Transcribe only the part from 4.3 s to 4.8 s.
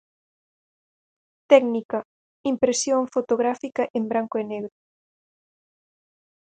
e negro.